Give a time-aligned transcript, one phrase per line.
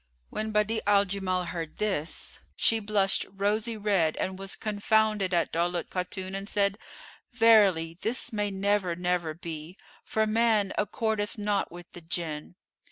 [0.31, 5.91] When Badi'a al Jamal heard this, she blushed rosy red and was confounded at Daulat
[5.91, 6.79] Khatun and said,
[7.33, 12.55] "Verily this may never, never be; for man accordeth not with the Jann."